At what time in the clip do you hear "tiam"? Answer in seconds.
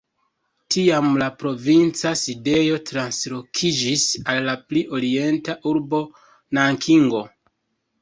0.75-1.09